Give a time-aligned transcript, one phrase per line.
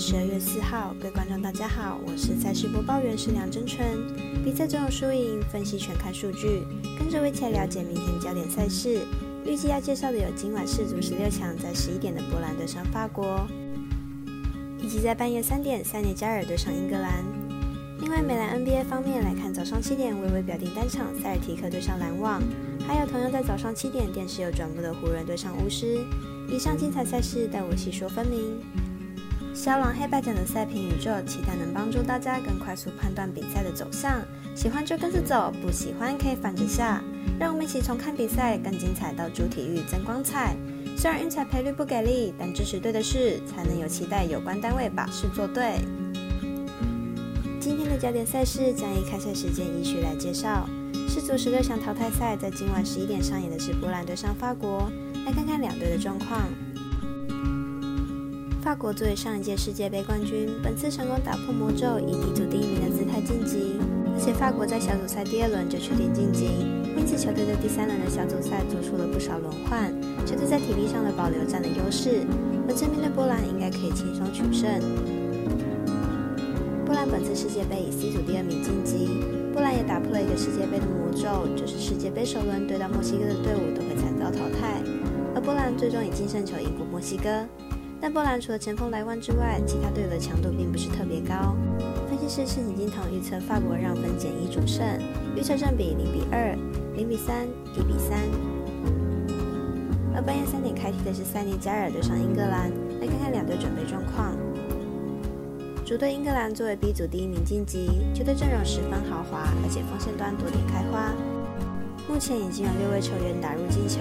[0.00, 3.84] 十二月四号，各位观众大家好，我是赛事播报员是梁真纯。
[4.42, 6.62] 比赛总有输赢，分析全看数据，
[6.98, 9.02] 跟着我一起来了解明天焦点赛事。
[9.44, 13.46] 预计要介绍的有今晚世足十六强，在十一点的波兰对上法国，
[14.82, 17.22] 以及在半夜三点塞内加尔对上英格兰。
[18.00, 22.42] 另外，美兰 NBA 方面来看，早上七点微微表定单场塞尔提克对上篮网，
[22.88, 25.98] 还有同样在早上七点电视有转播的湖人对上巫师。
[26.48, 28.58] 以上精彩赛事，待我细说分明。
[29.52, 34.20] 小狼黑白奖的赛评宇宙，期待能帮助大家更快速判断比赛的走向。
[34.54, 37.02] 喜欢就跟着走，不喜欢可以反着下。
[37.38, 40.56] 让我们一起从看比赛更精彩到主体育增光彩。
[40.96, 45.80] 虽然运彩赔率不给力，但支持对的事，才能有期待有关单位把事做对。
[47.58, 50.68] 今天的焦点赛事将以开赛时间依序来介绍。
[51.08, 54.90] 世足十六强淘汰赛在今晚十一点上演的是波兰对上法国，
[55.26, 56.42] 来看看两队的状况。
[58.62, 63.80] 法国作为上一届世界杯冠军，本次成功打破魔咒，以 D 组第一名的姿态晋级。
[64.12, 66.44] 而且法国在小组赛第二轮就确定晋级，
[66.94, 69.88] 因此球队在第三轮的小组赛做出了不少轮换，
[70.26, 72.20] 球队在体力上的保留占了优势。
[72.68, 74.68] 本次面对波兰，应该可以轻松取胜。
[76.84, 79.08] 波兰本次世界杯以 C 组第二名晋级，
[79.56, 84.84] 波兰也打破了一个世界杯的魔咒，就是世界杯首轮对到墨西哥的队伍都会惨遭淘汰，
[85.34, 87.48] 而波兰最终以净胜球赢过墨西哥。
[88.00, 91.54] 但波兰除了前锋莱万之外，其他队友的强度并不是特别高。
[92.08, 94.86] 分析师赤井金童预测法国让分减一主胜，
[95.36, 96.56] 预测占比零比二、
[96.96, 98.18] 零比三、一比三。
[100.14, 102.70] 而半夜三点开踢的是塞内加尔对上英格兰，
[103.00, 104.34] 来看看两队准备状况。
[105.84, 111.12] 主队英格兰作为 B 组第一名晋级，球队阵容十分豪华，而且锋线端多点开花。
[112.08, 114.00] 目前已经有六位球员打入进球。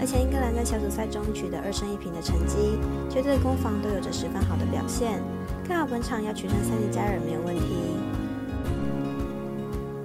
[0.00, 2.78] 而且英格兰在小组赛中取得二胜一平的成绩，
[3.10, 5.20] 球队的攻防都有着十分好的表现。
[5.66, 7.98] 看好本场要取胜塞内加尔没有问题。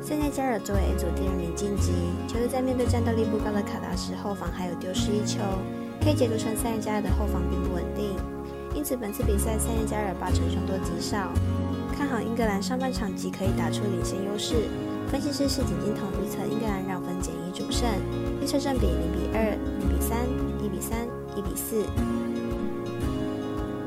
[0.02, 1.94] 塞内加尔作为 A 组第二名晋级，
[2.28, 5.40] 球队在面对战斗力不高的卡达时后防还有丢失一球，
[6.04, 8.18] 可以解读成塞内加尔的后防并不稳定。
[8.76, 11.32] 因此本次比赛塞内加尔八成凶多吉少，
[11.96, 14.68] 看好英格兰上半场即可以打出领先优势。
[15.12, 17.88] 分析师是井金童预测英格兰让分减一主胜，
[18.42, 20.18] 预测正比零比二、零比三、
[20.64, 21.86] 一比三、一比四。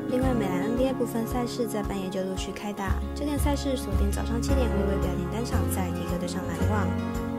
[0.09, 6.87] 另外，美兰 NBA 部分赛事在半夜就陆续开打，这点赛事锁定早上七点微微表定单场赛，迪克对上篮网，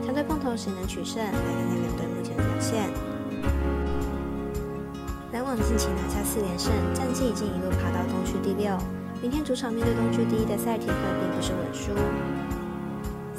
[0.05, 1.17] 强队碰头谁能取胜？
[1.17, 2.87] 来看看两队目前的表现。
[5.33, 8.77] 篮网近期拿下四连胜，战绩已经一路爬到东区第六，
[9.19, 12.38] 明天主场面对东区第一的赛提克，并不是稳输。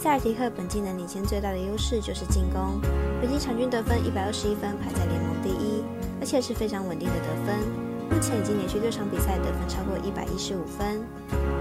[0.03, 2.81] 塞尔提克本季能领先最大的优势就是进攻，
[3.21, 5.85] 本季场均得分一百二十一分，排在联盟第一，
[6.19, 7.61] 而且是非常稳定的得分。
[8.09, 11.05] 目前已经连续六场比赛得分超过一百一十五分，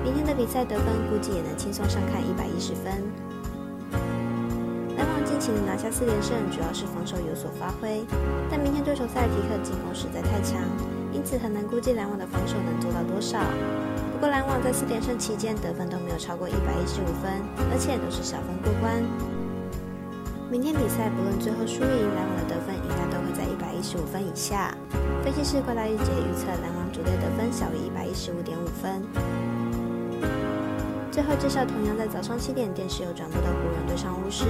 [0.05, 3.03] 明天的比赛得分估计也能轻松上看一百一十分。
[4.95, 8.07] 篮网近期能拿下四连胜，主要是防守有所发挥，
[8.49, 10.63] 但明天对手塞尔提克进攻实在太强，
[11.11, 13.43] 因此很难估计篮网的防守能做到多少。
[14.19, 17.39] 不过篮网在四连胜期间得分都没有超过一百一十五分，
[17.71, 18.99] 而且都是小分过关。
[20.51, 24.75] 明天比赛不论最后输赢，篮网的得分应该都会在一百一十五分以下。
[25.23, 28.99] 分析师郭大玉姐预测篮网主队得分小于一百一十五点五分。
[31.09, 34.43] 最后介绍同样在早上七点电视有转播的湖人对上巫师。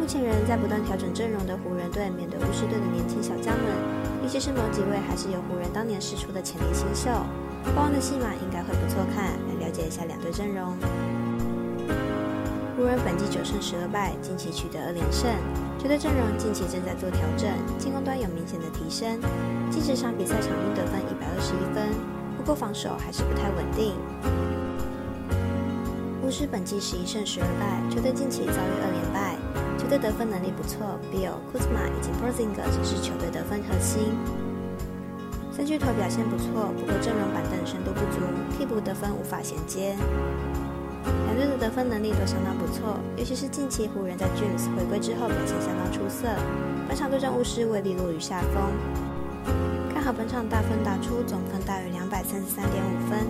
[0.00, 3.68] 目前仍在不断调整阵容的湖人队面对巫师队的年轻小将们，
[4.24, 7.12] 尤其是某几位还是由湖人当年试出的潜力新秀。
[7.72, 10.76] 国王的戏码应该会不错看，来了解一下两队阵容。
[12.76, 15.30] 湖人本季九胜十二败，近期取得二连胜，
[15.78, 19.18] 球队阵容近期正在做调整，进攻端有明显的提升。
[19.70, 21.88] 近十场比赛场均得分一百二十一分，
[22.36, 23.94] 不过防守还是不太稳定。
[26.22, 29.36] 巫师本季十一胜十二败，球队近期遭遇二连败，
[29.78, 34.12] 球队得分能力不错，Bill、Kuzma 以及 Porzinger 则是球队得分核心。
[35.56, 38.18] 三巨头表现不错，不过阵容板凳深度不足，
[38.58, 39.94] 替补得分无法衔接。
[41.26, 46.26] 两队的得分能力都相当不错，尤其是近期湖人，在 James 回归之后表现相当出色。
[46.88, 48.72] 本场对阵巫师未必落于下风，
[49.94, 53.20] 看好本场大分打出，总分大于两百三十三点五分。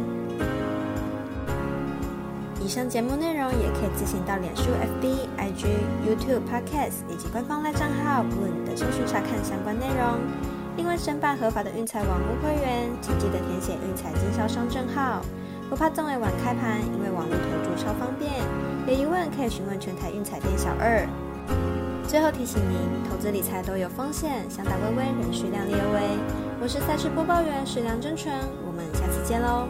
[2.65, 5.67] 以上节目内容也可以自行到脸书、FB、IG、
[6.09, 10.54] YouTube、Podcast 以及官方赖账号 Boon 的搜寻查看相关内容。
[10.76, 15.23] 另外，申办合法的运彩网络会员，请记得填写运彩经销商证号。
[15.71, 18.32] 不怕中尾晚开盘，因为网络投注超方便。
[18.87, 21.06] 有疑问可以询问全台运彩店小二。
[22.09, 26.19] 最后提醒您，投资理财都有风险，想打微微仍需量力而为。
[26.61, 28.35] 我是赛事播报员史梁真纯，
[28.67, 29.69] 我们下次见喽。